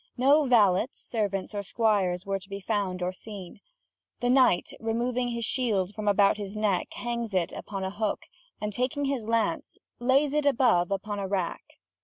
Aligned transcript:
No 0.17 0.47
valets, 0.47 0.97
servants, 0.99 1.53
or 1.53 1.61
squires 1.61 2.25
were 2.25 2.39
to 2.39 2.49
be 2.49 2.59
found 2.59 3.03
or 3.03 3.11
seen. 3.11 3.59
The 4.19 4.31
knight, 4.31 4.71
removing 4.79 5.27
his 5.27 5.45
shield 5.45 5.93
from 5.93 6.07
about 6.07 6.37
his 6.37 6.57
neck, 6.57 6.87
hangs 6.93 7.35
it 7.35 7.51
upon 7.51 7.83
a 7.83 7.91
hook, 7.91 8.23
and, 8.59 8.73
taking 8.73 9.05
his 9.05 9.27
lance, 9.27 9.77
lays 9.99 10.33
it 10.33 10.47
above 10.47 10.89
upon 10.89 11.19
a 11.19 11.27
rack. 11.27 11.61